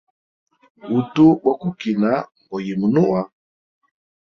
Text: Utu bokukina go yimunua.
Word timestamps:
Utu 0.97 1.25
bokukina 1.43 2.11
go 2.47 2.57
yimunua. 2.65 3.21